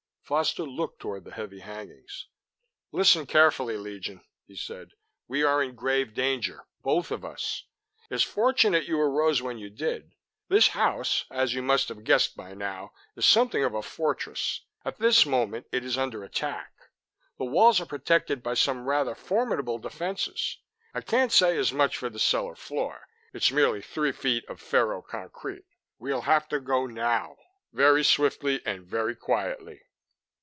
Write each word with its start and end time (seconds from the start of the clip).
Foster 0.31 0.63
looked 0.63 1.01
toward 1.01 1.25
the 1.25 1.33
heavy 1.33 1.59
hangings. 1.59 2.27
"Listen 2.93 3.25
carefully, 3.25 3.75
Legion," 3.75 4.23
he 4.47 4.55
said. 4.55 4.91
"We 5.27 5.43
are 5.43 5.61
in 5.61 5.75
grave 5.75 6.13
danger 6.13 6.63
both 6.81 7.11
of 7.11 7.25
us. 7.25 7.65
It's 8.09 8.23
fortunate 8.23 8.85
you 8.87 8.97
arose 8.97 9.41
when 9.41 9.57
you 9.57 9.69
did. 9.69 10.13
This 10.47 10.69
house, 10.69 11.25
as 11.29 11.53
you 11.53 11.61
must 11.61 11.89
have 11.89 12.05
guessed 12.05 12.37
by 12.37 12.53
now, 12.53 12.93
is 13.17 13.25
something 13.25 13.61
of 13.65 13.73
a 13.73 13.81
fortress. 13.81 14.61
At 14.85 14.99
this 14.99 15.25
moment, 15.25 15.67
it 15.69 15.83
is 15.83 15.97
under 15.97 16.23
attack. 16.23 16.71
The 17.37 17.43
walls 17.43 17.81
are 17.81 17.85
protected 17.85 18.41
by 18.41 18.53
some 18.53 18.85
rather 18.85 19.15
formidable 19.15 19.79
defenses. 19.79 20.59
I 20.93 21.01
can't 21.01 21.33
say 21.33 21.57
as 21.57 21.73
much 21.73 21.97
for 21.97 22.09
the 22.09 22.19
cellar 22.19 22.55
floor; 22.55 23.05
it's 23.33 23.51
merely 23.51 23.81
three 23.81 24.13
feet 24.13 24.45
of 24.47 24.61
ferro 24.61 25.01
concrete. 25.01 25.65
We'll 25.99 26.21
have 26.21 26.47
to 26.47 26.61
go 26.61 26.85
now 26.85 27.35
very 27.73 28.05
swiftly, 28.05 28.61
and 28.65 28.85
very 28.85 29.13
quietly." 29.17 29.81